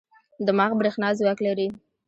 [0.45, 1.67] دماغ برېښنا ځواک لري.